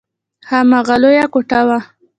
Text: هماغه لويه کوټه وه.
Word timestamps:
هماغه 0.49 0.95
لويه 1.03 1.25
کوټه 1.33 1.59
وه. 1.67 1.79